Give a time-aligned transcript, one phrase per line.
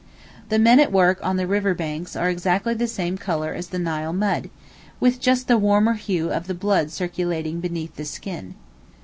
[0.49, 3.77] The men at work on the river banks are exactly the same colour as the
[3.77, 4.49] Nile mud,
[4.99, 8.55] with just the warmer hue of the blood circulating beneath the skin.